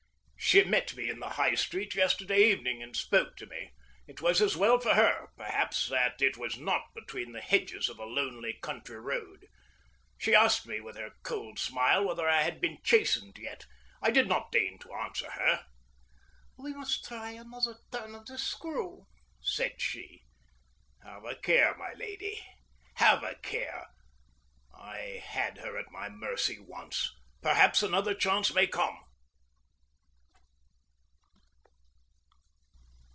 She 0.43 0.63
met 0.63 0.95
me 0.97 1.07
in 1.07 1.19
the 1.19 1.29
High 1.29 1.53
Street 1.53 1.93
yesterday 1.95 2.49
evening 2.51 2.81
and 2.83 2.97
spoke 2.97 3.37
to 3.37 3.45
me. 3.45 3.71
It 4.07 4.21
was 4.21 4.41
as 4.41 4.57
well 4.57 4.79
for 4.79 4.95
her, 4.95 5.27
perhaps, 5.37 5.87
that 5.87 6.19
it 6.21 6.35
was 6.35 6.57
not 6.57 6.93
between 6.95 7.31
the 7.31 7.39
hedges 7.39 7.87
of 7.87 7.99
a 7.99 8.05
lonely 8.05 8.53
country 8.61 8.99
road. 8.99 9.47
She 10.17 10.33
asked 10.35 10.65
me 10.65 10.81
with 10.81 10.97
her 10.97 11.11
cold 11.23 11.57
smile 11.59 12.03
whether 12.05 12.27
I 12.27 12.41
had 12.41 12.59
been 12.59 12.79
chastened 12.83 13.37
yet. 13.37 13.65
I 14.01 14.09
did 14.11 14.27
not 14.27 14.51
deign 14.51 14.77
to 14.79 14.91
answer 14.93 15.29
her. 15.29 15.67
"We 16.57 16.73
must 16.73 17.05
try 17.05 17.29
another 17.29 17.77
turn 17.91 18.15
of 18.15 18.25
the 18.25 18.39
screw;" 18.39 19.07
said 19.39 19.79
she. 19.79 20.23
Have 21.03 21.23
a 21.23 21.35
care, 21.35 21.77
my 21.77 21.93
lady, 21.93 22.43
have 22.95 23.23
a 23.23 23.35
care! 23.35 23.87
I 24.73 25.21
had 25.23 25.59
her 25.59 25.77
at 25.77 25.91
my 25.91 26.09
mercy 26.09 26.57
once. 26.59 27.15
Perhaps 27.43 27.83
another 27.83 28.15
chance 28.15 28.51
may 28.53 28.65
come. 28.67 29.03